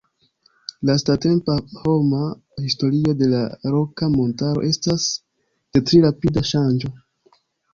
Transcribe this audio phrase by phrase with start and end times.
[0.89, 2.21] Lastatempa homa
[2.67, 3.43] historio de la
[3.75, 5.07] Roka Montaro estas
[5.71, 6.93] de pli rapida ŝanĝo.